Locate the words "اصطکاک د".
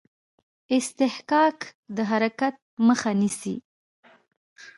0.75-1.97